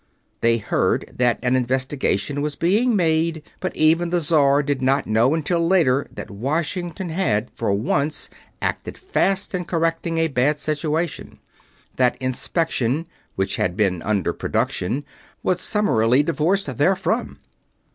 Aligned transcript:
They 0.39 0.57
heard 0.57 1.11
that 1.15 1.37
an 1.43 1.55
investigation 1.55 2.41
was 2.41 2.55
being 2.55 2.95
made, 2.95 3.43
but 3.59 3.75
even 3.75 4.09
the 4.09 4.19
Czar 4.19 4.63
did 4.63 4.81
not 4.81 5.05
know 5.05 5.35
until 5.35 5.67
later 5.67 6.07
that 6.11 6.31
Washington 6.31 7.09
had 7.09 7.51
for 7.51 7.71
once 7.71 8.27
acted 8.63 8.97
fast 8.97 9.53
in 9.53 9.63
correcting 9.63 10.17
a 10.17 10.27
bad 10.27 10.57
situation; 10.57 11.37
that 11.97 12.17
Inspection, 12.19 13.05
which 13.35 13.57
had 13.57 13.77
been 13.77 14.01
under 14.01 14.33
Production, 14.33 15.05
was 15.43 15.61
summarily 15.61 16.23
divorced 16.23 16.65
therefrom. 16.77 17.37